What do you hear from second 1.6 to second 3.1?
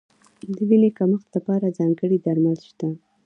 ځانګړي درمل شته.